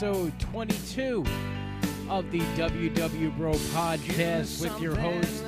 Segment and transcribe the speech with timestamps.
[0.00, 1.24] episode 22
[2.08, 5.42] of the WW Bro podcast with your host,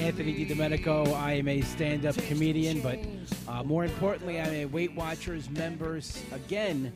[0.00, 1.14] Anthony DiDomenico.
[1.14, 2.98] I am a stand up comedian, but
[3.46, 6.00] uh, more importantly, I'm a Weight Watchers member
[6.32, 6.92] again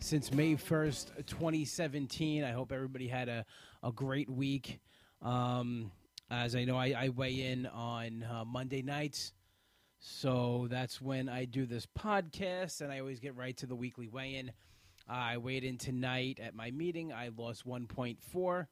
[0.00, 2.42] since May 1st, 2017.
[2.42, 3.46] I hope everybody had a,
[3.84, 4.80] a great week.
[5.22, 5.92] Um,
[6.32, 9.34] as I know, I, I weigh in on uh, Monday nights.
[10.00, 14.08] So that's when I do this podcast, and I always get right to the weekly
[14.08, 14.50] weigh in.
[15.08, 17.12] I weighed in tonight at my meeting.
[17.12, 18.66] I lost 1.4.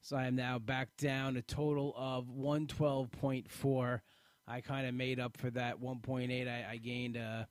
[0.00, 4.00] So I am now back down a total of 112.4.
[4.48, 7.44] I kind of made up for that 1.8 I, I gained uh,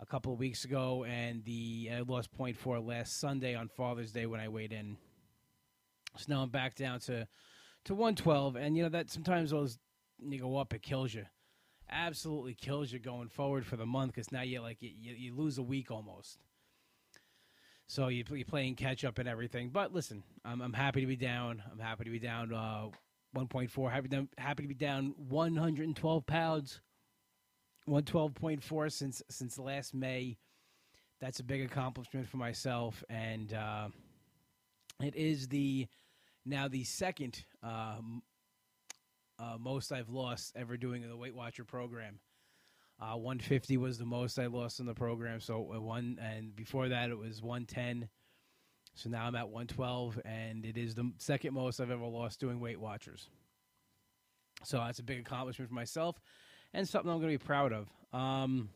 [0.00, 4.26] a couple of weeks ago, and the I lost 0.4 last Sunday on Father's Day
[4.26, 4.96] when I weighed in.
[6.16, 7.28] So now I'm back down to
[7.84, 9.78] to 112, and you know that sometimes those
[10.18, 11.26] you go up, it kills you
[11.92, 15.58] absolutely kills you going forward for the month because now you like you, you lose
[15.58, 16.38] a week almost.
[17.92, 19.68] So you, you're playing catch up and everything.
[19.68, 21.62] But listen, I'm, I'm happy to be down.
[21.70, 22.86] I'm happy to be down uh,
[23.36, 23.92] 1.4.
[23.92, 26.80] Happy to, happy to be down 112 pounds.
[27.86, 30.38] 112.4 since since last May.
[31.20, 33.88] That's a big accomplishment for myself, and uh,
[35.02, 35.86] it is the
[36.46, 37.96] now the second uh,
[39.38, 42.20] uh, most I've lost ever doing the Weight Watcher program.
[43.00, 45.40] Uh, 150 was the most I lost in the program.
[45.40, 48.08] So one, and before that it was 110.
[48.94, 52.60] So now I'm at 112, and it is the second most I've ever lost doing
[52.60, 53.28] Weight Watchers.
[54.64, 56.20] So that's a big accomplishment for myself,
[56.72, 57.88] and something I'm going to be proud of.
[58.12, 58.68] Um,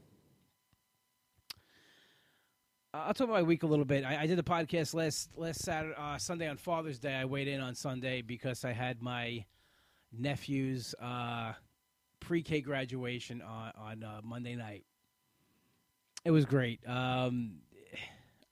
[2.95, 4.05] I'll talk about my week a little bit.
[4.05, 7.15] I, I did the podcast last last Saturday, uh, Sunday on Father's Day.
[7.15, 9.45] I weighed in on Sunday because I had my
[10.13, 11.53] nephew's uh,
[12.21, 14.85] pre-K graduation on on uh, Monday night.
[16.25, 16.81] It was great.
[16.89, 17.61] Um,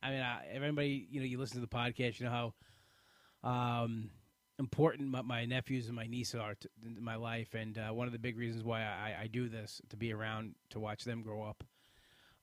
[0.02, 2.52] I mean, I, everybody, you know, you listen to the podcast, you know
[3.42, 4.10] how um,
[4.58, 6.68] important my, my, nephews and my nieces are to,
[7.00, 9.96] my life, and uh, one of the big reasons why I, I, do this to
[9.96, 11.64] be around to watch them grow up.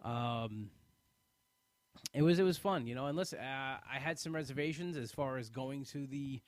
[0.04, 0.70] Um,
[2.14, 3.06] it was it was fun, you know.
[3.06, 6.42] And listen, uh, I had some reservations as far as going to the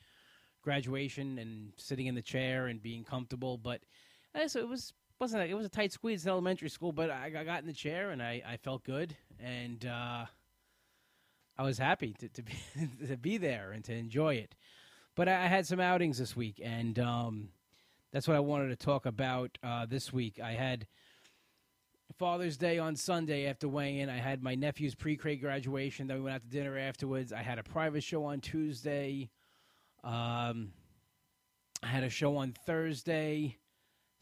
[0.62, 3.58] graduation and sitting in the chair and being comfortable.
[3.58, 3.82] But
[4.48, 7.44] so it was wasn't it was a tight squeeze in elementary school, but I, I
[7.44, 10.26] got in the chair and I, I felt good and uh,
[11.58, 12.54] I was happy to, to be
[13.08, 14.56] to be there and to enjoy it.
[15.16, 17.50] But I, I had some outings this week, and um,
[18.12, 20.40] that's what I wanted to talk about uh, this week.
[20.44, 20.88] I had.
[22.20, 24.08] Father's Day on Sunday after weighing in.
[24.08, 26.06] I had my nephew's pre-K graduation.
[26.06, 27.34] Then we went out to dinner afterwards.
[27.34, 29.32] I had a private show on Tuesday.
[30.04, 30.74] Um,
[31.82, 33.58] I had a show on Thursday,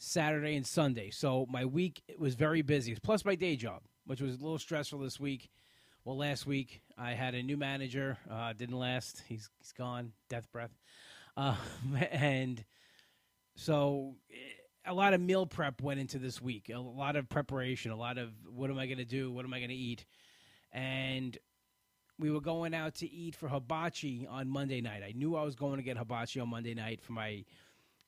[0.03, 1.11] Saturday, and Sunday.
[1.11, 2.95] So my week was very busy.
[2.95, 5.51] Plus my day job, which was a little stressful this week.
[6.03, 8.17] Well, last week I had a new manager.
[8.29, 9.21] Uh, didn't last.
[9.27, 10.13] He's he's gone.
[10.27, 10.75] Death breath.
[11.37, 11.55] Uh,
[12.11, 12.65] and
[13.55, 14.35] so eh,
[14.87, 16.71] a lot of meal prep went into this week.
[16.73, 17.91] A lot of preparation.
[17.91, 19.31] A lot of what am I going to do?
[19.31, 20.05] What am I going to eat?
[20.71, 21.37] And
[22.17, 25.03] we were going out to eat for hibachi on Monday night.
[25.07, 27.45] I knew I was going to get hibachi on Monday night for my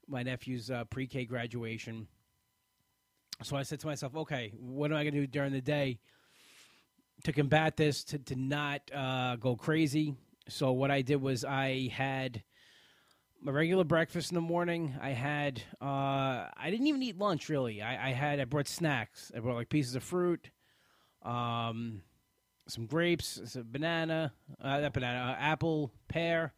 [0.08, 2.08] my nephew's uh, pre-K graduation.
[3.42, 6.00] So I said to myself, okay, what am I going to do during the day
[7.24, 10.16] to combat this, to, to not uh, go crazy?
[10.48, 12.44] So what I did was I had
[13.42, 14.96] my regular breakfast in the morning.
[15.02, 17.82] I had uh, I didn't even eat lunch really.
[17.82, 19.32] I, I, had I brought snacks.
[19.36, 20.50] I brought like pieces of fruit.
[21.24, 22.04] Um,
[22.68, 26.54] some grapes, some banana, uh, not banana, uh, apple, pear,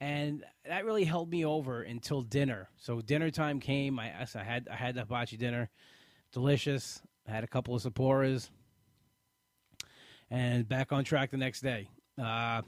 [0.00, 2.68] and that really held me over until dinner.
[2.76, 3.98] So dinner time came.
[3.98, 5.70] I, I had I had the hibachi dinner,
[6.32, 7.02] delicious.
[7.26, 8.50] I had a couple of Sapporos,
[10.30, 11.88] and back on track the next day.
[12.18, 12.62] Uh,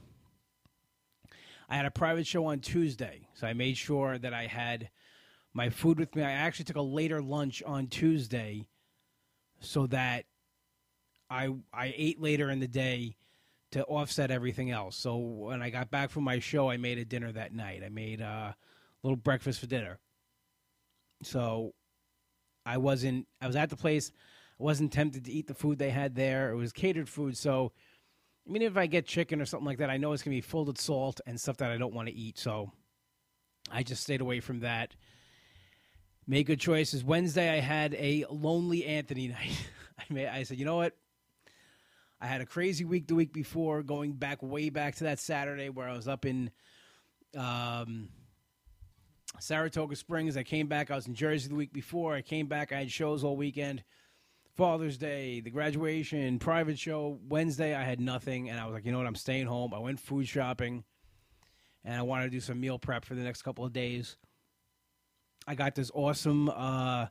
[1.69, 4.91] I had a private show on Tuesday, so I made sure that I had
[5.55, 6.23] my food with me.
[6.23, 8.67] I actually took a later lunch on Tuesday
[9.61, 10.25] so that
[11.29, 13.17] I I ate later in the day
[13.73, 14.97] to offset everything else.
[14.97, 17.83] So when I got back from my show, I made a dinner that night.
[17.85, 18.57] I made uh, a
[19.03, 19.99] little breakfast for dinner.
[21.23, 21.75] So
[22.67, 24.11] I wasn't I was at the place.
[24.59, 26.51] I wasn't tempted to eat the food they had there.
[26.51, 27.73] It was catered food, so
[28.47, 30.41] I mean if I get chicken or something like that, I know it's to be
[30.41, 32.39] full of salt and stuff that I don't want to eat.
[32.39, 32.73] So
[33.71, 34.95] I just stayed away from that.
[36.27, 37.05] Made good choices.
[37.05, 39.69] Wednesday I had a lonely Anthony night.
[39.99, 40.97] I made, I said, "You know what?
[42.21, 45.71] I had a crazy week the week before, going back way back to that Saturday
[45.71, 46.51] where I was up in
[47.37, 48.11] um,
[49.39, 50.37] Saratoga Springs.
[50.37, 50.91] I came back.
[50.91, 52.15] I was in Jersey the week before.
[52.15, 52.73] I came back.
[52.73, 53.83] I had shows all weekend.
[54.57, 57.19] Father's Day, the graduation, private show.
[57.29, 59.07] Wednesday, I had nothing, and I was like, you know what?
[59.07, 59.73] I'm staying home.
[59.73, 60.85] I went food shopping,
[61.85, 64.17] and I wanted to do some meal prep for the next couple of days.
[65.47, 67.07] I got this awesome uh,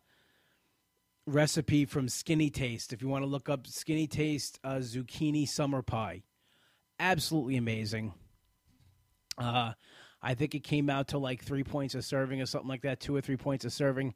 [1.25, 2.93] recipe from Skinny Taste.
[2.93, 6.23] If you want to look up Skinny Taste uh, zucchini summer pie,
[6.99, 8.13] absolutely amazing.
[9.37, 9.73] Uh,
[10.21, 12.99] I think it came out to like three points a serving or something like that,
[12.99, 14.13] two or three points a serving.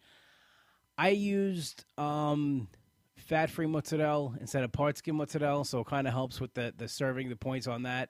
[0.98, 2.68] I used um,
[3.16, 6.74] fat free mozzarella instead of part skim mozzarella, so it kind of helps with the,
[6.78, 8.10] the serving, the points on that.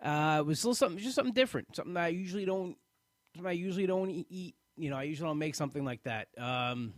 [0.00, 2.76] Uh, it was still something, just something different, something that I usually don't,
[3.44, 4.54] I usually don't eat.
[4.76, 6.28] You know, I usually don't make something like that.
[6.38, 6.94] Um,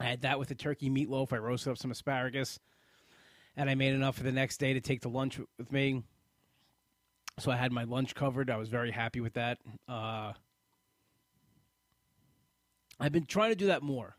[0.00, 1.32] I had that with a turkey meatloaf.
[1.32, 2.58] I roasted up some asparagus,
[3.56, 6.02] and I made enough for the next day to take to lunch with me.
[7.38, 8.50] So I had my lunch covered.
[8.50, 9.58] I was very happy with that.
[9.88, 10.32] Uh,
[13.00, 14.16] I've been trying to do that more.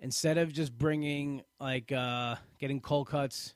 [0.00, 3.54] Instead of just bringing like uh, getting cold cuts,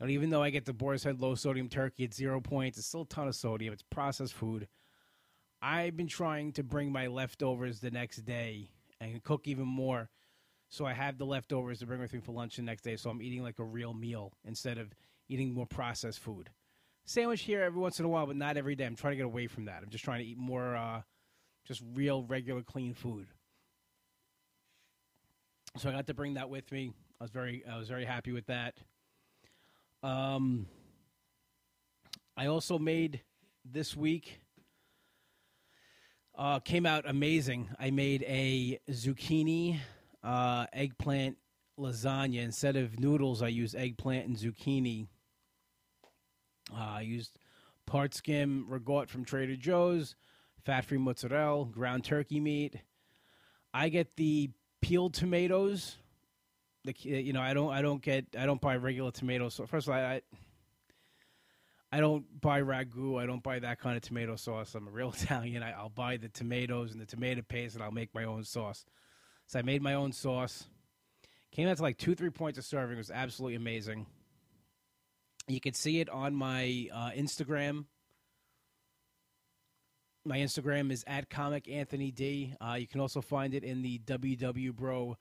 [0.00, 2.86] and even though I get the Boar's Head low sodium turkey at zero points, it's
[2.86, 3.72] still a ton of sodium.
[3.72, 4.68] It's processed food.
[5.62, 8.70] I've been trying to bring my leftovers the next day
[9.00, 10.08] and cook even more.
[10.68, 12.96] So I have the leftovers to bring with me for lunch the next day.
[12.96, 14.94] So I'm eating like a real meal instead of
[15.28, 16.50] eating more processed food.
[17.04, 18.84] Sandwich here every once in a while, but not every day.
[18.84, 19.82] I'm trying to get away from that.
[19.82, 21.02] I'm just trying to eat more, uh,
[21.64, 23.28] just real, regular, clean food.
[25.78, 26.92] So I got to bring that with me.
[27.20, 28.74] I was very, I was very happy with that.
[30.02, 30.66] Um,
[32.36, 33.22] I also made
[33.64, 34.40] this week
[36.36, 37.68] uh, came out amazing.
[37.78, 39.78] I made a zucchini
[40.22, 41.38] uh, eggplant
[41.78, 42.42] lasagna.
[42.42, 45.06] Instead of noodles, I used eggplant and zucchini.
[46.72, 47.38] Uh, I used
[47.86, 50.16] part skim ragout from Trader Joe's,
[50.64, 52.76] fat free mozzarella, ground turkey meat.
[53.72, 54.50] I get the
[54.80, 55.96] peeled tomatoes.
[56.84, 59.54] The you know I don't I don't get I don't buy regular tomatoes.
[59.54, 60.22] So first of all, I I
[61.92, 63.20] don't buy ragu.
[63.20, 64.74] I don't buy that kind of tomato sauce.
[64.74, 65.62] I'm a real Italian.
[65.62, 68.84] I, will buy the tomatoes and the tomato paste, and I'll make my own sauce.
[69.46, 70.64] So I made my own sauce.
[71.52, 72.96] Came out to like two, three points of serving.
[72.96, 74.06] It was absolutely amazing.
[75.48, 77.84] You can see it on my uh, Instagram.
[80.24, 82.54] My Instagram is at Comic Anthony D.
[82.60, 85.16] Uh, you can also find it in the WW Bro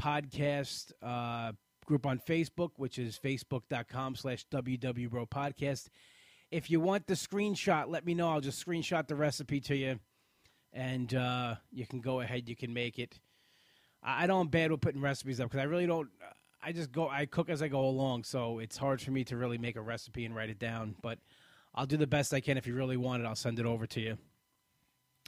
[0.00, 1.52] podcast uh,
[1.86, 5.88] group on Facebook, which is facebook.com slash WWBro podcast.
[6.50, 8.30] If you want the screenshot, let me know.
[8.30, 9.98] I'll just screenshot the recipe to you,
[10.72, 12.48] and uh, you can go ahead.
[12.48, 13.18] You can make it.
[14.02, 16.08] I, I don't bad with putting recipes up because I really don't.
[16.62, 17.08] I just go.
[17.08, 19.80] I cook as I go along, so it's hard for me to really make a
[19.80, 20.94] recipe and write it down.
[21.02, 21.18] But
[21.74, 22.56] I'll do the best I can.
[22.56, 24.18] If you really want it, I'll send it over to you.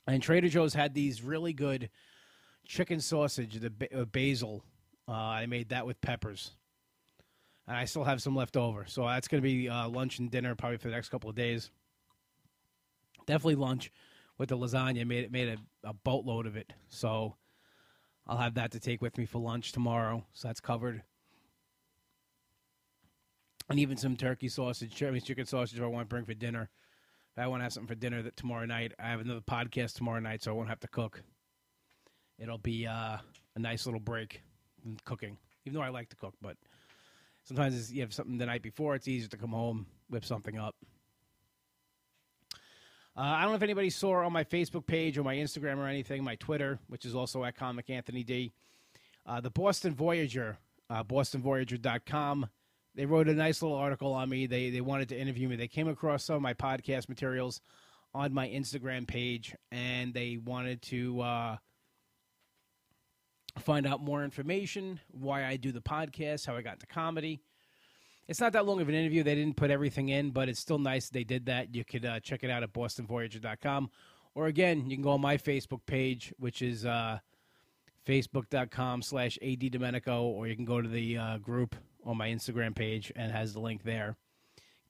[0.07, 1.91] And Trader Joe's had these really good
[2.65, 4.65] chicken sausage, the uh, basil
[5.09, 6.53] uh, I made that with peppers.
[7.67, 8.85] And I still have some left over.
[8.87, 11.37] So that's going to be uh, lunch and dinner probably for the next couple of
[11.37, 11.71] days.
[13.27, 13.91] Definitely lunch
[14.39, 15.07] with the lasagna.
[15.07, 16.73] Made it made a, a boatload of it.
[16.89, 17.37] So
[18.27, 20.25] I'll have that to take with me for lunch tomorrow.
[20.33, 21.03] So that's covered.
[23.69, 25.79] And even some turkey sausage, I mean chicken sausage.
[25.79, 26.71] I want to bring for dinner.
[27.37, 28.95] I want to have something for dinner that tomorrow night.
[28.99, 31.23] I have another podcast tomorrow night, so I won't have to cook.
[32.39, 33.19] It'll be uh,
[33.55, 34.43] a nice little break
[35.05, 36.35] cooking, even though I like to cook.
[36.41, 36.57] But
[37.45, 40.75] sometimes you have something the night before, it's easier to come home, whip something up.
[43.17, 45.89] Uh, I don't know if anybody saw on my Facebook page or my Instagram or
[45.89, 48.53] anything, my Twitter, which is also at Comic Anthony D.
[49.27, 50.57] Uh, the Boston Voyager,
[50.89, 52.49] uh, BostonVoyager.com.
[52.95, 54.47] They wrote a nice little article on me.
[54.47, 55.57] They they wanted to interview me.
[55.57, 57.61] They came across some of my podcast materials
[58.15, 61.57] on my Instagram page, and they wanted to uh,
[63.59, 67.41] find out more information, why I do the podcast, how I got into comedy.
[68.29, 69.23] It's not that long of an interview.
[69.23, 71.75] They didn't put everything in, but it's still nice they did that.
[71.75, 73.91] You could uh, check it out at bostonvoyager.com.
[74.35, 77.19] Or again, you can go on my Facebook page, which is uh,
[78.07, 81.75] facebook.com slash addomenico, or you can go to the uh, group
[82.05, 84.17] on my Instagram page and has the link there.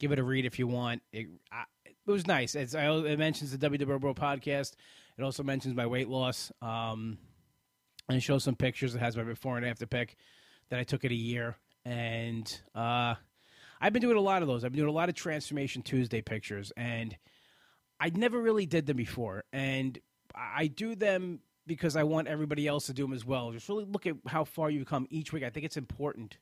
[0.01, 1.03] Give it a read if you want.
[1.13, 2.55] It, I, it was nice.
[2.55, 4.75] It's, I, it mentions the WW Bro podcast.
[5.17, 6.53] It also mentions my weight loss.
[6.61, 7.19] Um,
[8.09, 8.95] and show some pictures.
[8.95, 10.17] It has my before and after pic
[10.71, 13.15] that I took it a year, and uh,
[13.81, 14.65] I've been doing a lot of those.
[14.65, 17.17] I've been doing a lot of Transformation Tuesday pictures, and
[18.01, 19.99] I never really did them before, and
[20.35, 23.53] I do them because I want everybody else to do them as well.
[23.53, 25.45] Just really look at how far you've come each week.
[25.45, 26.39] I think it's important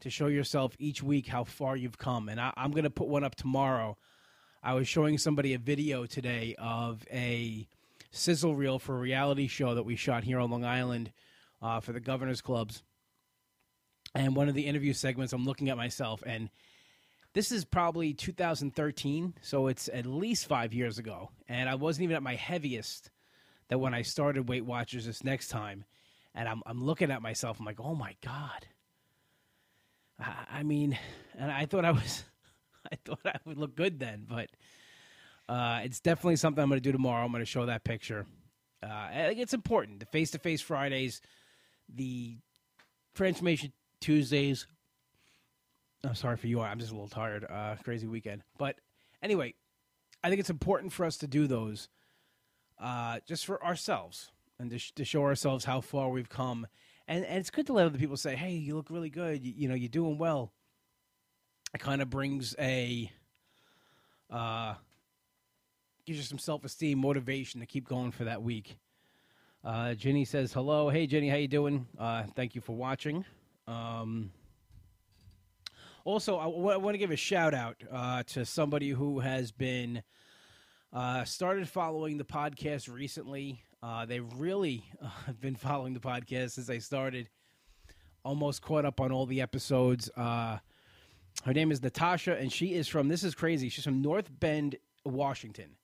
[0.00, 3.08] to show yourself each week how far you've come, and I, I'm going to put
[3.08, 3.96] one up tomorrow.
[4.62, 7.68] I was showing somebody a video today of a
[8.10, 11.12] sizzle reel for a reality show that we shot here on Long Island
[11.60, 12.82] uh, for the governors clubs.
[14.14, 16.48] And one of the interview segments, I'm looking at myself, and
[17.34, 21.30] this is probably 2013, so it's at least five years ago.
[21.48, 23.10] And I wasn't even at my heaviest
[23.68, 25.84] that when I started Weight Watchers this next time.
[26.34, 28.66] And I'm, I'm looking at myself, I'm like, oh my God.
[30.18, 30.98] I, I mean,
[31.38, 32.24] and I thought I was,
[32.92, 34.48] I thought I would look good then, but
[35.48, 37.24] uh, it's definitely something I'm going to do tomorrow.
[37.24, 38.26] I'm going to show that picture.
[38.82, 40.00] Uh, it's important.
[40.00, 41.20] The face to face Fridays,
[41.92, 42.36] the
[43.14, 44.66] transformation Tuesdays.
[46.04, 46.60] I'm sorry for you.
[46.60, 47.44] I'm just a little tired.
[47.48, 48.42] Uh, crazy weekend.
[48.56, 48.76] But
[49.22, 49.54] anyway,
[50.22, 51.88] I think it's important for us to do those
[52.80, 56.66] uh, just for ourselves and to, sh- to show ourselves how far we've come.
[57.08, 59.44] And, and it's good to let other people say, hey, you look really good.
[59.44, 60.52] You, you know, you're doing well.
[61.74, 63.10] It kind of brings a,
[64.30, 64.74] uh,
[66.08, 68.78] gives you some self esteem, motivation to keep going for that week.
[69.62, 70.88] Uh, Jenny says hello.
[70.88, 71.86] Hey Jenny, how you doing?
[71.98, 73.26] Uh, thank you for watching.
[73.66, 74.30] Um,
[76.06, 79.52] also, I, w- I want to give a shout out uh, to somebody who has
[79.52, 80.02] been
[80.94, 83.60] uh, started following the podcast recently.
[83.82, 87.28] Uh, they really uh, been following the podcast since I started.
[88.24, 90.08] Almost caught up on all the episodes.
[90.16, 90.56] Uh,
[91.44, 93.08] her name is Natasha, and she is from.
[93.08, 93.68] This is crazy.
[93.68, 95.76] She's from North Bend, Washington,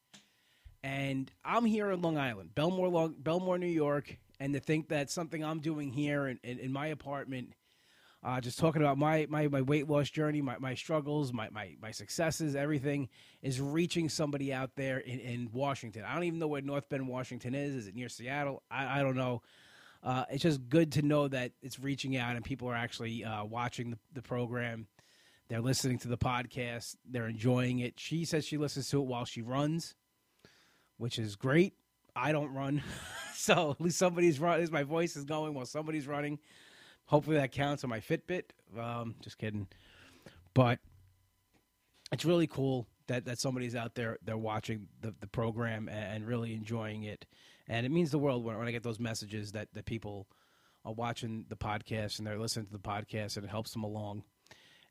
[0.85, 4.19] and I'm here in Long Island, Bellmore, Long, Bellmore, New York.
[4.39, 7.55] And to think that something I'm doing here in, in, in my apartment
[8.23, 11.75] uh, just talking about my, my, my weight loss journey, my, my struggles, my, my,
[11.81, 13.09] my successes, everything
[13.43, 16.05] is reaching somebody out there in, in Washington.
[16.07, 17.75] I don't even know where North Bend, Washington is.
[17.75, 18.63] Is it near Seattle?
[18.71, 19.43] I, I don't know.
[20.03, 23.45] Uh, it's just good to know that it's reaching out and people are actually uh,
[23.45, 24.87] watching the, the program.
[25.49, 26.97] They're listening to the podcast.
[27.07, 27.95] They're enjoying it.
[27.99, 29.95] She says she listens to it while she runs,
[30.99, 31.75] which is great.
[32.17, 32.83] I don't run.
[33.35, 34.69] so at least somebody's running.
[34.71, 36.39] My voice is going while somebody's running.
[37.07, 38.45] Hopefully that counts on my Fitbit.
[38.79, 39.67] Um, just kidding.
[40.55, 40.79] But
[42.13, 46.55] it's really cool that, that somebody's out there, they're watching the, the program and really
[46.55, 47.27] enjoying it.
[47.69, 50.29] And it means the world when, when I get those messages that, that people
[50.85, 54.23] are watching the podcast and they're listening to the podcast and it helps them along.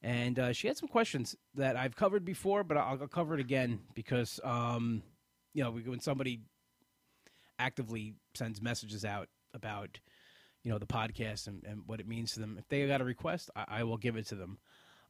[0.01, 3.39] And uh, she had some questions that I've covered before, but I'll, I'll cover it
[3.39, 5.01] again because, um,
[5.53, 6.41] you know, when somebody
[7.59, 9.99] actively sends messages out about–
[10.63, 12.55] you know the podcast and, and what it means to them.
[12.57, 14.57] If they got a request, I, I will give it to them.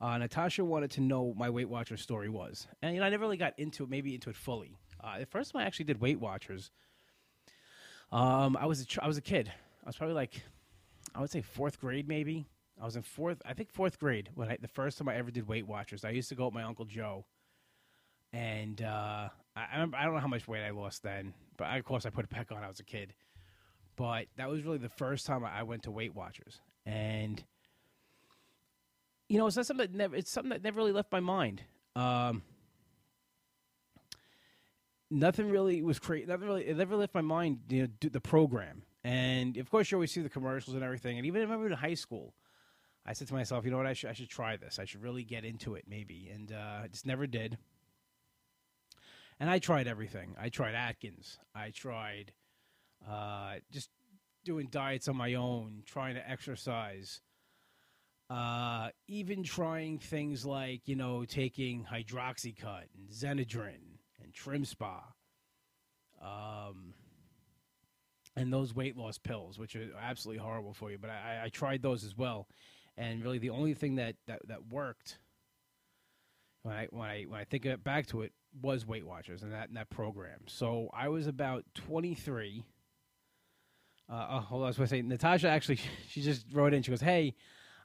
[0.01, 3.21] Uh, Natasha wanted to know my Weight Watchers story was, and you know I never
[3.21, 4.75] really got into it, maybe into it fully.
[5.01, 6.71] Uh, the first time I actually did Weight Watchers,
[8.11, 9.51] um, I was a, I was a kid.
[9.83, 10.41] I was probably like,
[11.13, 12.45] I would say fourth grade, maybe.
[12.81, 15.29] I was in fourth, I think fourth grade when I, the first time I ever
[15.29, 16.03] did Weight Watchers.
[16.03, 17.25] I used to go with my uncle Joe,
[18.31, 21.65] and uh, I, I, remember, I don't know how much weight I lost then, but
[21.65, 22.63] I, of course I put it back on.
[22.63, 23.13] I was a kid,
[23.95, 27.43] but that was really the first time I went to Weight Watchers, and
[29.29, 30.15] you know, it's not something that never.
[30.15, 31.61] It's something that never really left my mind.
[31.95, 32.43] Um,
[35.09, 36.25] nothing really was crazy.
[36.25, 36.67] Nothing really.
[36.67, 37.59] It never left my mind.
[37.69, 41.17] You know, the program, and of course, you always see the commercials and everything.
[41.17, 42.33] And even I in high school,
[43.05, 44.79] I said to myself, you know what, I should I should try this.
[44.79, 46.29] I should really get into it, maybe.
[46.33, 47.57] And uh, I just never did.
[49.39, 50.35] And I tried everything.
[50.39, 51.39] I tried Atkins.
[51.55, 52.33] I tried
[53.09, 53.89] uh, just
[54.43, 57.21] doing diets on my own, trying to exercise,
[58.29, 65.01] uh, even trying things like you know taking hydroxycut and Xenadrin and Trim Spa,
[66.21, 66.93] um,
[68.35, 70.97] and those weight loss pills, which are absolutely horrible for you.
[70.97, 72.47] But I, I tried those as well,
[72.97, 75.19] and really the only thing that that, that worked
[76.63, 79.69] when I when I when I think back to it was Weight Watchers and that
[79.69, 80.41] and that program.
[80.47, 82.65] So I was about twenty three
[84.09, 84.65] uh, oh, hold on.
[84.65, 86.83] I was going to say, Natasha actually, she just wrote in.
[86.83, 87.35] She goes, Hey,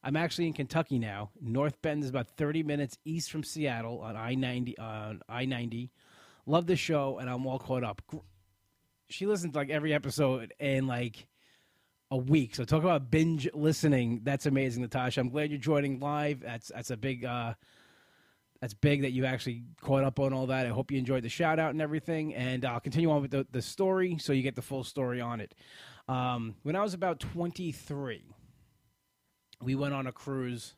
[0.03, 1.31] I'm actually in Kentucky now.
[1.41, 4.79] North Bend is about 30 minutes east from Seattle on I 90.
[4.79, 5.91] On I 90.
[6.47, 8.01] Love the show, and I'm all caught up.
[9.11, 11.27] She listens to like every episode in like
[12.11, 12.55] a week.
[12.55, 14.21] So talk about binge listening.
[14.23, 15.21] That's amazing, Natasha.
[15.21, 16.41] I'm glad you're joining live.
[16.41, 17.55] That's that's a big uh,
[18.61, 20.67] that's big that you actually caught up on all that.
[20.67, 22.35] I hope you enjoyed the shout out and everything.
[22.35, 25.41] And I'll continue on with the, the story so you get the full story on
[25.41, 25.55] it.
[26.09, 28.25] Um, when I was about 23,
[29.62, 30.75] we went on a cruise.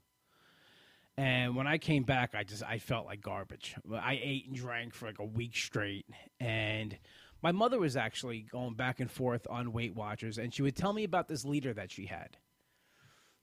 [1.16, 3.76] And when I came back, I just I felt like garbage.
[3.92, 6.06] I ate and drank for like a week straight,
[6.38, 6.96] and
[7.42, 10.94] my mother was actually going back and forth on Weight Watchers, and she would tell
[10.94, 12.38] me about this leader that she had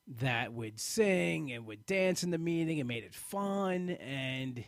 [0.07, 4.63] that would sing and would dance in the meeting and made it fun, and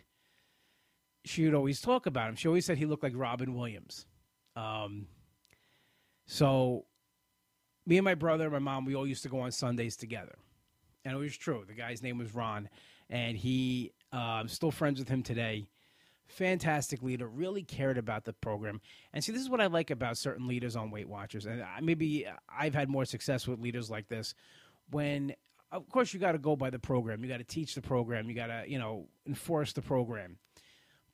[1.24, 2.36] she would always talk about him.
[2.36, 4.06] She always said he looked like Robin Williams.
[4.56, 5.08] Um,
[6.28, 6.86] so
[7.86, 10.36] me and my brother and my mom, we all used to go on Sundays together.
[11.06, 11.64] And it was true.
[11.66, 12.70] The guy's name was Ron,
[13.10, 15.70] and he, uh, I'm still friends with him today.
[16.28, 18.82] Fantastic leader, really cared about the program.
[19.14, 21.48] And see, this is what I like about certain leaders on Weight Watchers.
[21.48, 24.36] And maybe I've had more success with leaders like this
[24.92, 25.34] when
[25.72, 27.24] of course you got to go by the program.
[27.24, 28.30] You got to teach the program.
[28.30, 30.38] You got to you know enforce the program.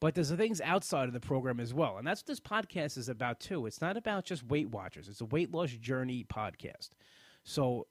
[0.01, 2.97] But there's the things outside of the program as well and that's what this podcast
[2.97, 3.65] is about too.
[3.65, 5.07] It's not about just weight watchers.
[5.07, 6.89] It's a weight loss journey podcast.
[7.43, 7.87] So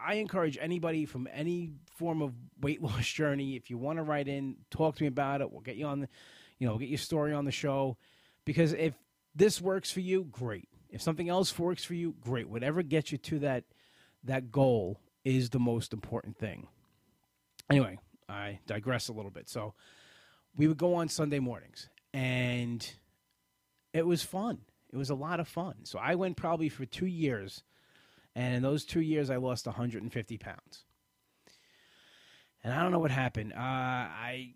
[0.00, 4.28] i encourage anybody from any form of weight loss journey if you want to write
[4.28, 5.50] in talk to me about it.
[5.50, 6.08] We'll get you on the
[6.58, 7.96] you know get your story on the show.
[8.44, 8.94] Because if
[9.34, 10.68] this works for you great.
[10.90, 12.48] If something else works for you great.
[12.48, 13.64] Whatever gets you to that
[14.24, 16.68] that goal is the most important thing.
[17.70, 17.98] Anyway,
[18.28, 19.48] I digress a little bit.
[19.48, 19.74] So
[20.56, 22.88] we would go on Sunday mornings, and
[23.92, 24.58] it was fun.
[24.92, 25.84] It was a lot of fun.
[25.84, 27.62] So I went probably for two years,
[28.34, 30.84] and in those two years, I lost 150 pounds.
[32.64, 33.52] And I don't know what happened.
[33.52, 34.54] Uh, I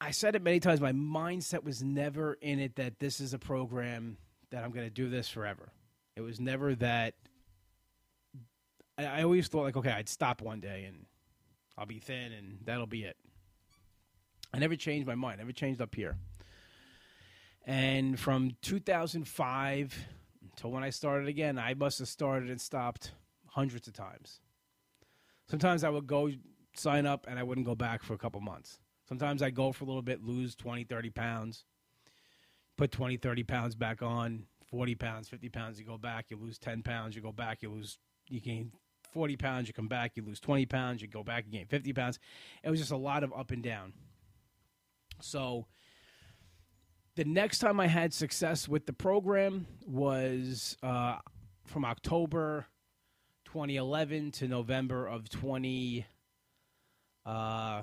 [0.00, 0.80] I said it many times.
[0.80, 4.18] My mindset was never in it that this is a program
[4.50, 5.72] that I'm going to do this forever.
[6.16, 7.14] It was never that
[8.98, 11.06] I, always thought like, okay, I'd stop one day and
[11.76, 13.16] I'll be thin and that'll be it.
[14.52, 15.40] I never changed my mind.
[15.40, 16.16] I never changed up here.
[17.64, 20.06] And from 2005
[20.42, 23.12] until when I started again, I must have started and stopped
[23.46, 24.40] hundreds of times.
[25.48, 26.30] Sometimes I would go
[26.74, 28.80] sign up and I wouldn't go back for a couple months.
[29.08, 31.64] Sometimes I'd go for a little bit, lose 20, 30 pounds,
[32.76, 36.58] put 20, 30 pounds back on, 40 pounds, 50 pounds, you go back, you lose
[36.58, 38.72] 10 pounds, you go back, you lose, you gain
[39.12, 41.92] 40 pounds, you come back, you lose 20 pounds, you go back, you gain 50
[41.92, 42.18] pounds.
[42.62, 43.92] It was just a lot of up and down.
[45.20, 45.66] So
[47.16, 51.16] the next time I had success with the program was uh,
[51.66, 52.66] from October
[53.46, 56.06] 2011 to November of 20,
[57.26, 57.82] uh,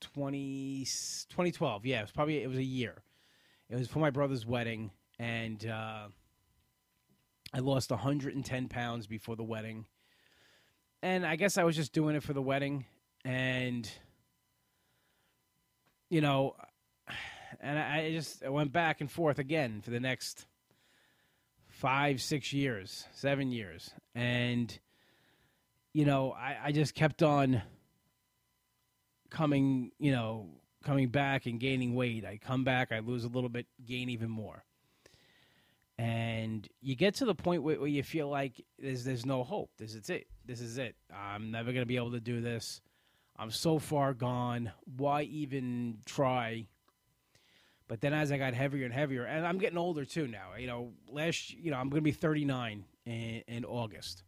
[0.00, 1.84] 20, 2012.
[1.84, 3.02] Yeah, it was probably it was a year.
[3.68, 6.08] It was for my brother's wedding, and uh,
[7.52, 9.86] I lost 110 pounds before the wedding.
[11.02, 12.84] And I guess I was just doing it for the wedding.
[13.24, 13.90] And,
[16.08, 16.54] you know,
[17.60, 20.46] and I just I went back and forth again for the next
[21.68, 23.90] five, six years, seven years.
[24.14, 24.78] And,
[25.92, 27.62] you know, I, I just kept on
[29.28, 30.50] coming, you know,
[30.84, 32.24] coming back and gaining weight.
[32.24, 34.64] I come back, I lose a little bit, gain even more
[36.00, 39.70] and you get to the point where, where, you feel like there's there's no hope.
[39.76, 40.26] This is it.
[40.46, 40.96] This is it.
[41.14, 42.80] I'm never gonna be able to do this.
[43.36, 44.72] I'm so far gone.
[44.96, 46.68] Why even try?
[47.86, 50.54] But then as I got heavier and heavier, and I'm getting older too now.
[50.58, 53.12] You know, last you know I'm gonna be 39 in,
[53.46, 54.22] in August,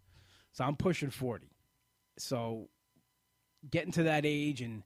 [0.53, 1.49] so I'm pushing 40.
[2.19, 2.69] So
[3.71, 4.83] getting to that age and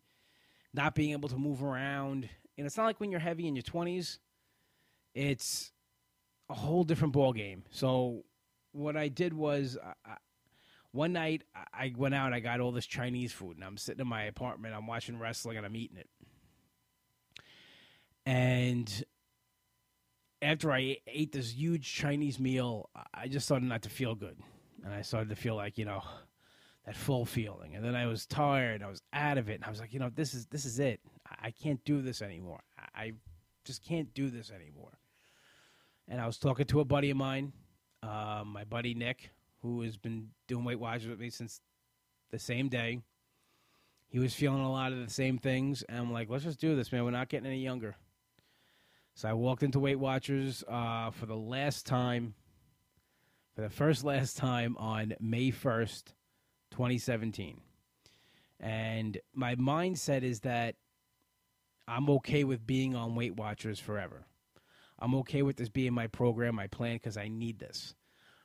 [0.73, 3.65] not being able to move around, and it's not like when you're heavy in your
[3.65, 4.19] 20s.
[5.15, 5.73] It's
[6.49, 7.65] a whole different ball game.
[7.71, 8.25] So
[8.73, 10.17] what I did was I,
[10.93, 12.33] one night I went out.
[12.33, 14.75] I got all this Chinese food, and I'm sitting in my apartment.
[14.75, 16.09] I'm watching wrestling, and I'm eating it.
[18.25, 19.05] And
[20.43, 24.39] after I ate this huge Chinese meal, I just started not to feel good,
[24.85, 26.03] and I started to feel like you know
[26.87, 27.75] that full feeling.
[27.75, 28.83] And then I was tired.
[28.83, 30.79] I was out of it, and I was like, you know, this is this is
[30.79, 31.01] it.
[31.43, 32.61] I can't do this anymore.
[32.95, 33.13] I
[33.65, 34.99] just can't do this anymore
[36.09, 37.53] and I was talking to a buddy of mine,
[38.03, 39.31] uh, my buddy Nick,
[39.63, 41.61] who has been doing Weight Watchers with me since
[42.31, 43.01] the same day.
[44.09, 46.77] He was feeling a lot of the same things, and I'm like, let's just do
[46.77, 47.05] this, man.
[47.05, 47.97] We're not getting any younger.
[49.15, 52.35] So I walked into Weight Watchers uh, for the last time,
[53.55, 56.05] for the first last time on May 1st,
[56.71, 57.61] 2017.
[58.61, 60.77] And my mindset is that
[61.89, 64.27] I'm okay with being on Weight Watchers forever.
[64.99, 67.95] I'm okay with this being my program, my plan, because I need this.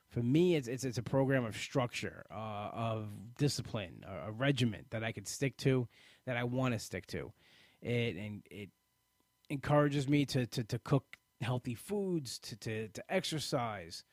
[0.09, 4.87] For me, it's, it's, it's a program of structure, uh, of discipline, a, a, regiment
[4.89, 5.87] that I could stick to,
[6.25, 7.31] that I want to stick to.
[7.81, 8.69] It and it
[9.49, 11.05] encourages me to, to, to cook
[11.39, 14.03] healthy foods, to, to, to exercise.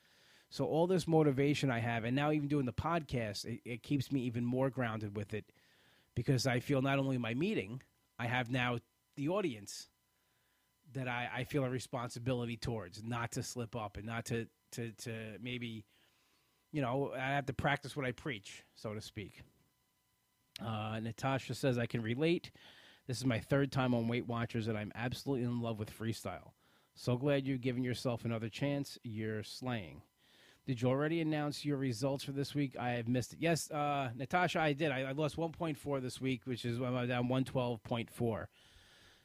[0.49, 4.09] So all this motivation I have, and now even doing the podcast, it, it keeps
[4.09, 5.51] me even more grounded with it,
[6.15, 7.81] because I feel not only my meeting,
[8.17, 8.79] I have now
[9.15, 9.89] the audience
[10.93, 14.91] that I, I feel a responsibility towards, not to slip up and not to, to,
[14.91, 15.85] to maybe,
[16.71, 19.41] you know, I have to practice what I preach, so to speak.
[20.65, 22.51] Uh, Natasha says, I can relate.
[23.07, 26.51] This is my third time on Weight Watchers, and I'm absolutely in love with freestyle.
[26.95, 28.97] So glad you've given yourself another chance.
[29.03, 30.01] You're slaying.
[30.67, 32.75] Did you already announce your results for this week?
[32.77, 33.39] I have missed it.
[33.41, 34.91] Yes, uh, Natasha, I did.
[34.91, 38.45] I, I lost 1.4 this week, which is I'm down 112.4.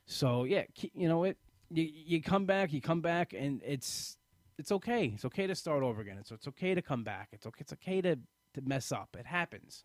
[0.07, 0.63] So yeah,
[0.95, 1.37] you know it.
[1.71, 4.17] You you come back, you come back, and it's
[4.59, 5.07] it's okay.
[5.15, 6.19] It's okay to start over again.
[6.19, 7.29] It's it's okay to come back.
[7.33, 7.59] It's okay.
[7.61, 8.17] It's okay to
[8.55, 9.17] to mess up.
[9.19, 9.85] It happens,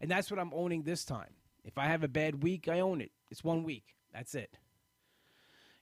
[0.00, 1.34] and that's what I'm owning this time.
[1.64, 3.10] If I have a bad week, I own it.
[3.30, 3.94] It's one week.
[4.12, 4.58] That's it.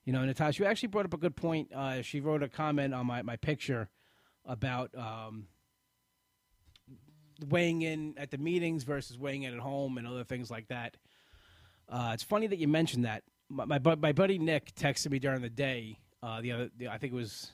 [0.05, 1.73] You know, Natasha, you actually brought up a good point.
[1.73, 3.89] Uh, she wrote a comment on my, my picture
[4.45, 5.47] about um,
[7.49, 10.97] weighing in at the meetings versus weighing in at home and other things like that.
[11.89, 13.23] Uh, it's funny that you mentioned that.
[13.53, 15.99] My, my, my buddy Nick texted me during the day.
[16.23, 17.51] Uh, the other, the, I think it was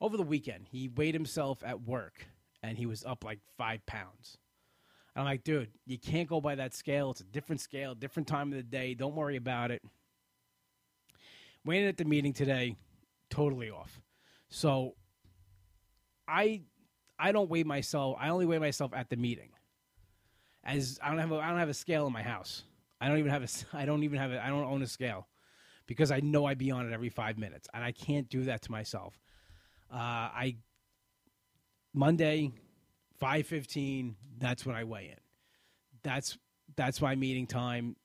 [0.00, 0.66] over the weekend.
[0.70, 2.26] He weighed himself at work,
[2.62, 4.38] and he was up like five pounds.
[5.14, 7.10] I'm like, dude, you can't go by that scale.
[7.10, 8.94] It's a different scale, different time of the day.
[8.94, 9.82] Don't worry about it.
[11.66, 12.76] Waiting at the meeting today,
[13.28, 14.00] totally off.
[14.48, 14.94] So
[16.26, 16.62] I
[17.18, 18.16] I don't weigh myself.
[18.18, 19.50] I only weigh myself at the meeting.
[20.64, 22.64] As I don't have a, I don't have a scale in my house.
[23.02, 25.26] I don't even have a I don't even have a I don't own a scale
[25.86, 28.62] because I know I'd be on it every five minutes, and I can't do that
[28.62, 29.18] to myself.
[29.92, 30.56] Uh, I
[31.92, 32.52] Monday,
[33.18, 34.16] five fifteen.
[34.38, 35.20] That's when I weigh in.
[36.04, 36.38] That's
[36.76, 37.96] that's my meeting time.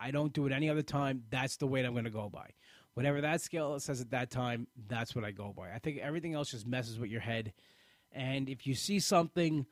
[0.00, 1.24] I don't do it any other time.
[1.30, 2.50] That's the weight I'm going to go by.
[2.94, 5.70] Whatever that scale says at that time, that's what I go by.
[5.72, 7.52] I think everything else just messes with your head.
[8.10, 9.66] And if you see something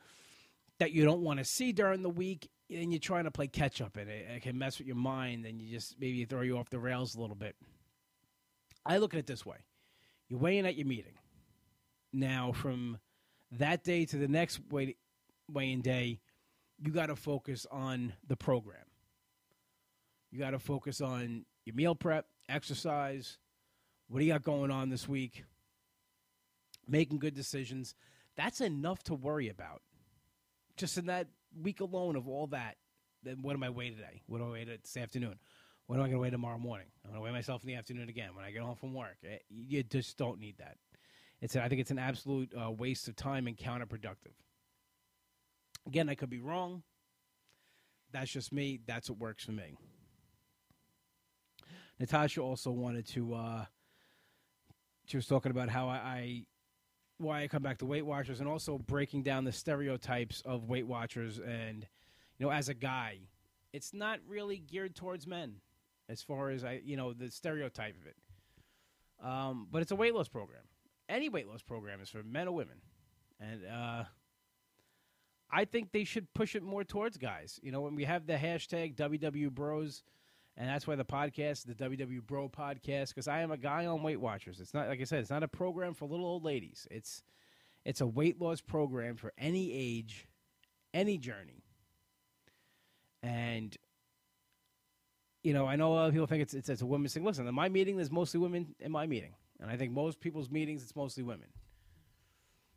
[0.79, 3.81] that you don't want to see during the week, and you're trying to play catch
[3.81, 6.59] up, and it, it can mess with your mind, and you just maybe throw you
[6.59, 7.57] off the rails a little bit.
[8.85, 9.59] I look at it this way:
[10.29, 11.15] you're weighing at your meeting.
[12.13, 12.99] Now, from
[13.53, 14.97] that day to the next weigh,
[15.51, 16.21] weighing day,
[16.79, 18.85] you got to focus on the program.
[20.31, 23.39] You got to focus on your meal prep, exercise.
[24.09, 25.45] What do you got going on this week?
[26.89, 27.95] Making good decisions.
[28.37, 29.83] That's enough to worry about.
[30.77, 31.29] Just in that
[31.61, 32.77] week alone of all that,
[33.23, 34.23] then what am I weigh today?
[34.27, 35.39] What do I weigh this afternoon?
[35.87, 36.87] What am I going to weigh tomorrow morning?
[37.05, 39.17] I'm going to weigh myself in the afternoon again when I get home from work.
[39.25, 40.77] Eh, you just don't need that.
[41.41, 44.35] It's I think it's an absolute uh, waste of time and counterproductive.
[45.87, 46.83] Again, I could be wrong.
[48.13, 48.81] That's just me.
[48.87, 49.77] That's what works for me.
[51.99, 53.35] Natasha also wanted to.
[53.35, 53.65] Uh,
[55.07, 56.45] she was talking about how I,
[57.19, 60.87] why I come back to Weight Watchers, and also breaking down the stereotypes of Weight
[60.87, 61.39] Watchers.
[61.39, 61.87] And
[62.39, 63.19] you know, as a guy,
[63.73, 65.57] it's not really geared towards men,
[66.09, 68.17] as far as I, you know, the stereotype of it.
[69.25, 70.63] Um, but it's a weight loss program.
[71.09, 72.79] Any weight loss program is for men or women,
[73.41, 74.05] and uh,
[75.51, 77.61] I think they should push it more towards guys.
[77.63, 80.03] You know, when we have the hashtag WW Bros
[80.57, 84.03] and that's why the podcast, the WW Bro podcast, because I am a guy on
[84.03, 84.61] Weight Watchers.
[84.61, 86.87] It's not like I said, it's not a program for little old ladies.
[86.91, 87.23] It's
[87.85, 90.29] it's a weight loss program for any age,
[90.95, 91.65] any journey.
[93.23, 93.77] And
[95.43, 97.25] you know, I know a lot of people think it's it's, it's a women's thing.
[97.25, 100.51] Listen, in my meeting, there's mostly women in my meeting, and I think most people's
[100.51, 101.49] meetings, it's mostly women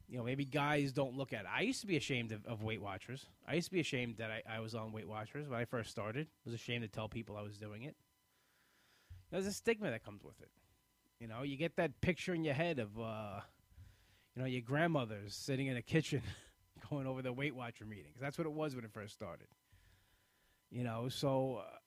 [0.07, 1.47] you know, maybe guys don't look at it.
[1.53, 3.25] I used to be ashamed of, of Weight Watchers.
[3.47, 5.89] I used to be ashamed that I, I was on Weight Watchers when I first
[5.89, 6.27] started.
[6.45, 7.95] I was ashamed to tell people I was doing it.
[9.31, 10.49] There's a stigma that comes with it.
[11.19, 13.39] You know, you get that picture in your head of, uh,
[14.35, 16.21] you know, your grandmothers sitting in a kitchen
[16.89, 18.17] going over the Weight Watcher meetings.
[18.21, 19.47] That's what it was when it first started.
[20.69, 21.77] You know, so uh,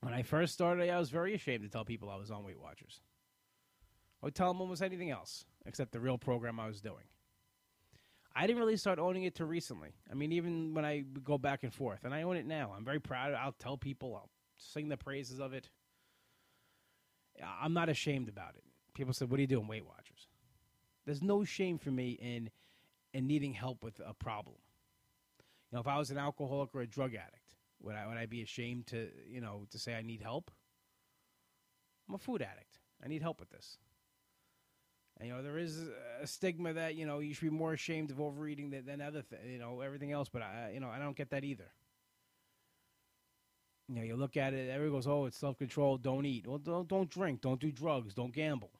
[0.00, 2.58] when I first started, I was very ashamed to tell people I was on Weight
[2.58, 3.02] Watchers.
[4.22, 7.04] I would tell them almost anything else except the real program I was doing.
[8.34, 9.90] I didn't really start owning it till recently.
[10.10, 12.72] I mean, even when I go back and forth, and I own it now.
[12.76, 13.34] I'm very proud.
[13.34, 14.14] I'll tell people.
[14.14, 15.68] I'll sing the praises of it.
[17.42, 18.62] I'm not ashamed about it.
[18.94, 20.28] People said, "What are you doing, Weight Watchers?"
[21.06, 22.50] There's no shame for me in
[23.12, 24.56] in needing help with a problem.
[25.70, 28.26] You know, if I was an alcoholic or a drug addict, would I would I
[28.26, 30.50] be ashamed to you know to say I need help?
[32.08, 32.78] I'm a food addict.
[33.02, 33.78] I need help with this.
[35.20, 35.78] And, you know, there is
[36.22, 39.22] a stigma that you know you should be more ashamed of overeating than, than other,
[39.22, 40.30] th- you know, everything else.
[40.30, 41.70] But I, you know, I don't get that either.
[43.88, 45.98] You know, you look at it, everyone goes, "Oh, it's self control.
[45.98, 46.46] Don't eat.
[46.46, 47.42] Well, don't don't drink.
[47.42, 48.14] Don't do drugs.
[48.14, 48.70] Don't gamble."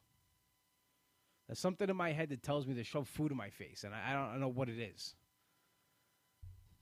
[1.46, 3.92] There's something in my head that tells me to shove food in my face, and
[3.92, 5.16] I, I don't, know what it is.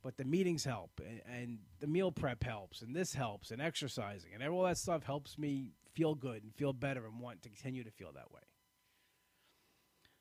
[0.02, 4.32] But the meetings help, and, and the meal prep helps, and this helps, and exercising,
[4.34, 7.82] and all that stuff helps me feel good and feel better, and want to continue
[7.82, 8.42] to feel that way.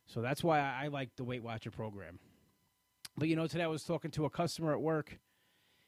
[0.07, 2.19] So that's why I, like the Weight Watcher program.
[3.17, 5.19] But you know, today I was talking to a customer at work.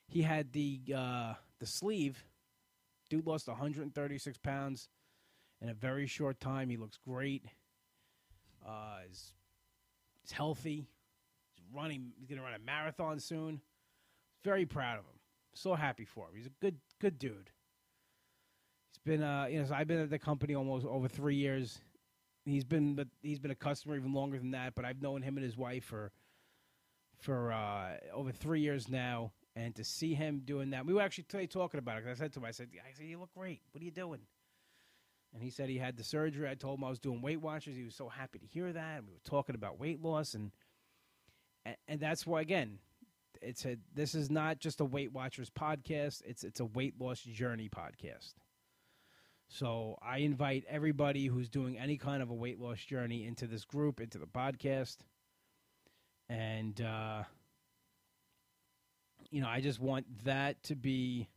[0.07, 2.23] He had the uh, the sleeve.
[3.09, 4.89] Dude lost 136 pounds
[5.61, 6.69] in a very short time.
[6.69, 7.45] He looks great.
[8.67, 9.33] Uh, he's,
[10.21, 10.87] he's healthy.
[11.55, 12.11] He's running.
[12.17, 13.61] He's to run a marathon soon.
[14.43, 15.19] Very proud of him.
[15.53, 16.35] So happy for him.
[16.35, 17.51] He's a good good dude.
[18.91, 21.79] He's been uh you know so I've been at the company almost over three years.
[22.45, 24.75] He's been but he's been a customer even longer than that.
[24.75, 26.11] But I've known him and his wife for
[27.19, 29.31] for uh, over three years now.
[29.55, 32.05] And to see him doing that, we were actually today talking about it.
[32.05, 33.61] Cause I said to him, I said, I said, you look great.
[33.71, 34.21] What are you doing?
[35.33, 36.49] And he said he had the surgery.
[36.49, 37.75] I told him I was doing Weight Watchers.
[37.75, 38.99] He was so happy to hear that.
[38.99, 40.51] And we were talking about weight loss, and
[41.65, 42.79] and, and that's why again,
[43.41, 46.23] it's a this is not just a Weight Watchers podcast.
[46.25, 48.33] It's it's a weight loss journey podcast.
[49.49, 53.65] So I invite everybody who's doing any kind of a weight loss journey into this
[53.65, 54.97] group, into the podcast,
[56.29, 57.23] and uh,
[59.31, 61.27] you know I just want that to be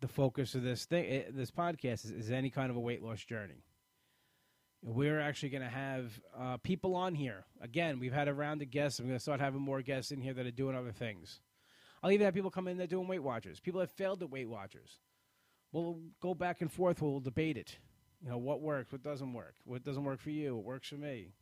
[0.00, 3.02] the focus of this thing, eh, this podcast is, is any kind of a weight
[3.02, 3.62] loss journey.
[4.82, 7.46] We're actually going to have uh, people on here.
[7.62, 8.98] Again, we've had a round of guests.
[8.98, 11.40] I'm going to start having more guests in here that are doing other things.
[12.02, 13.60] I'll even have people come in that are doing Weight Watchers.
[13.60, 14.98] People that failed at Weight Watchers.
[15.74, 17.02] We'll go back and forth.
[17.02, 17.78] We'll debate it.
[18.22, 20.94] You know, what works, what doesn't work, what doesn't work for you, what works for
[20.94, 21.32] me.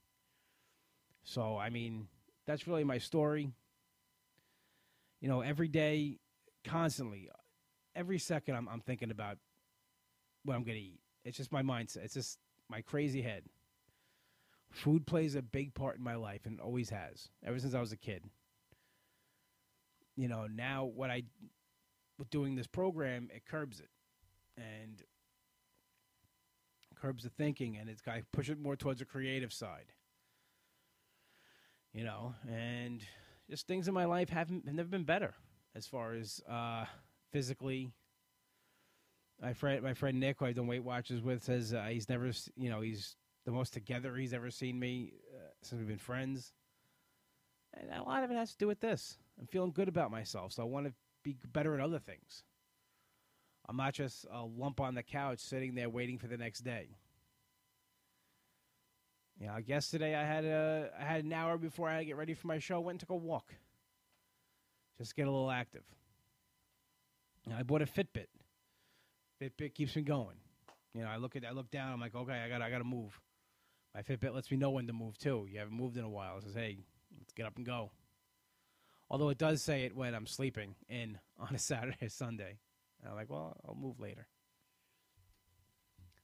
[1.23, 2.09] So, I mean,
[2.47, 3.53] that's really my story.
[5.21, 6.18] You know, every day,
[6.64, 7.29] constantly,
[7.95, 9.37] every second, I'm, I'm thinking about
[10.45, 11.01] what I'm going to eat.
[11.27, 11.99] It's just my mindset.
[11.99, 12.38] It's just
[12.71, 13.45] my crazy head.
[14.71, 17.92] Food plays a big part in my life and always has ever since I was
[17.92, 18.25] a kid.
[20.16, 21.25] You know, now what I
[22.18, 23.88] with doing this program, it curbs it
[24.62, 25.03] and
[27.01, 29.92] curbs the thinking and it's got to push it more towards a creative side.
[31.92, 33.03] You know, and
[33.51, 35.35] just things in my life haven't have never been better
[35.75, 36.87] as far as uh,
[37.33, 37.92] physically
[39.42, 42.31] my friend, my friend Nick, who I've done Weight Watchers with, says uh, he's never,
[42.57, 46.53] you know, he's the most together he's ever seen me uh, since we've been friends.
[47.75, 49.18] And a lot of it has to do with this.
[49.40, 50.92] I'm feeling good about myself, so I want to
[51.25, 52.44] be better at other things.
[53.68, 56.88] I'm not just a lump on the couch sitting there waiting for the next day.
[59.40, 62.16] You know, yesterday I had a I had an hour before I had to get
[62.16, 62.81] ready for my show.
[62.81, 63.55] Went and took a walk,
[64.98, 65.85] just get a little active.
[67.46, 68.27] And I bought a Fitbit.
[69.40, 70.37] Fitbit keeps me going.
[70.94, 71.92] You know, I look at, I look down.
[71.92, 73.18] I'm like, okay, I got, I got to move.
[73.94, 75.46] My Fitbit lets me know when to move too.
[75.51, 76.38] You haven't moved in a while.
[76.38, 76.79] It says, hey,
[77.18, 77.90] let's get up and go.
[79.11, 82.59] Although it does say it when I'm sleeping in on a Saturday or Sunday.
[83.03, 84.27] And I'm like, well, I'll move later.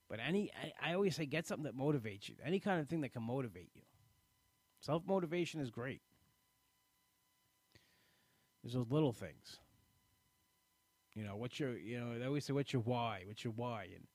[0.08, 0.50] But any,
[0.82, 2.36] I, I always say, get something that motivates you.
[2.44, 3.82] Any kind of thing that can motivate you.
[4.80, 6.00] Self motivation is great.
[8.62, 9.58] There's those little things.
[11.14, 13.22] You know, what's your, you know, they always say, what's your why?
[13.26, 13.88] What's your why?
[13.94, 14.06] And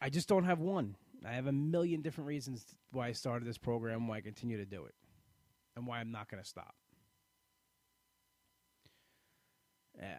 [0.00, 0.96] I just don't have one.
[1.24, 4.64] I have a million different reasons why I started this program, why I continue to
[4.64, 4.94] do it,
[5.76, 6.74] and why I'm not going to stop.
[10.00, 10.16] Uh,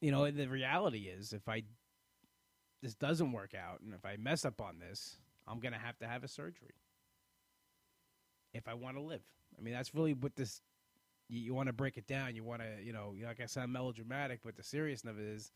[0.00, 1.62] You know, the reality is if I
[2.82, 5.16] this doesn't work out and if I mess up on this,
[5.48, 6.74] I'm going to have to have a surgery.
[8.52, 9.22] If I want to live.
[9.58, 10.60] I mean, that's really what this
[11.28, 12.36] you, you want to break it down.
[12.36, 15.52] You want to, you know, like I said, melodramatic, but the seriousness of it is,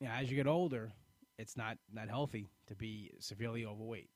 [0.00, 0.92] you know, as you get older,
[1.38, 4.10] it's not not healthy to be severely overweight,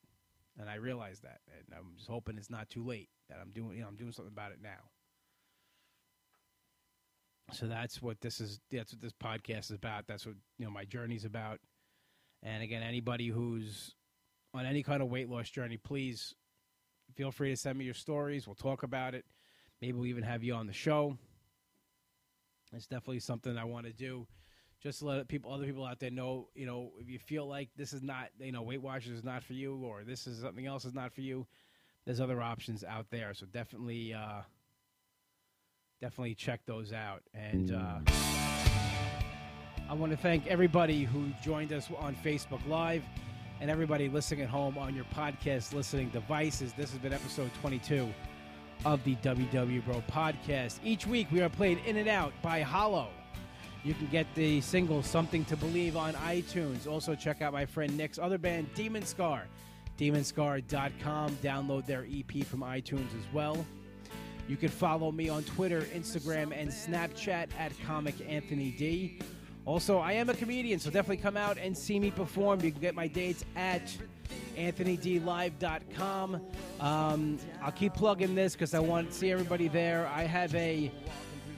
[0.58, 3.76] and I realize that, and I'm just hoping it's not too late that I'm doing,
[3.76, 4.90] you know, I'm doing something about it now.
[7.52, 8.60] So that's what this is.
[8.70, 10.06] That's what this podcast is about.
[10.06, 11.60] That's what you know my journey's about.
[12.42, 13.94] And again, anybody who's
[14.54, 16.34] on any kind of weight loss journey, please
[17.14, 18.46] feel free to send me your stories.
[18.46, 19.24] We'll talk about it.
[19.80, 21.16] Maybe we'll even have you on the show.
[22.72, 24.26] It's definitely something I want to do.
[24.80, 27.70] Just to let people, other people out there know, you know, if you feel like
[27.76, 30.66] this is not, you know, Weight Watchers is not for you, or this is something
[30.66, 31.46] else is not for you,
[32.04, 33.34] there's other options out there.
[33.34, 34.42] So definitely, uh,
[36.00, 37.22] definitely check those out.
[37.34, 37.98] And uh,
[39.88, 43.02] I want to thank everybody who joined us on Facebook Live
[43.60, 46.72] and everybody listening at home on your podcast listening devices.
[46.72, 48.08] This has been episode 22
[48.84, 50.78] of the WW Bro podcast.
[50.84, 53.08] Each week we are played in and out by Hollow.
[53.84, 56.86] You can get the single Something to Believe on iTunes.
[56.86, 59.44] Also, check out my friend Nick's other band, Demon Scar.
[59.98, 61.30] DemonScar.com.
[61.42, 63.66] Download their EP from iTunes as well.
[64.48, 69.18] You can follow me on Twitter, Instagram, and Snapchat at Comic Anthony D.
[69.66, 72.62] Also, I am a comedian, so definitely come out and see me perform.
[72.62, 73.94] You can get my dates at
[74.56, 76.40] AnthonyDLive.com.
[76.80, 80.06] Um, I'll keep plugging this because I want to see everybody there.
[80.06, 80.90] I have a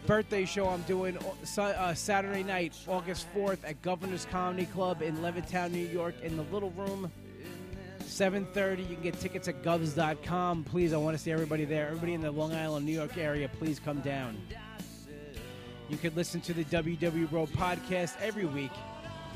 [0.07, 1.16] birthday show I'm doing
[1.57, 6.42] uh, Saturday night, August 4th at Governor's Comedy Club in Levittown, New York, in the
[6.44, 7.12] Little Room.
[8.20, 8.80] 7.30.
[8.80, 10.64] You can get tickets at govs.com.
[10.64, 11.87] Please, I want to see everybody there.
[11.87, 14.37] Everybody in the Long Island, New York area, please come down.
[15.88, 18.72] You can listen to the WW Bro podcast every week